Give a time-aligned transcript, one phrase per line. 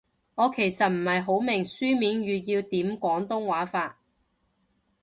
[0.33, 3.99] 我其實唔係好明書面語要點廣東話法